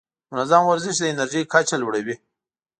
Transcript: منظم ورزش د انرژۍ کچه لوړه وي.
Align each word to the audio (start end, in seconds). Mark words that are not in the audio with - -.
منظم 0.31 0.63
ورزش 0.69 0.95
د 0.99 1.03
انرژۍ 1.13 1.43
کچه 1.53 1.75
لوړه 1.81 1.99
وي. 2.05 2.15